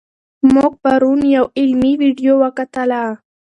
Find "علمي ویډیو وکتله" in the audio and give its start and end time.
1.59-3.03